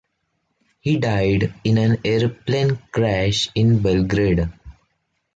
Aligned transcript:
He 0.79 0.97
died 0.97 1.53
in 1.63 1.77
an 1.77 1.99
airplane 2.03 2.79
crash 2.91 3.49
in 3.53 3.83
Belgrade. 3.83 4.49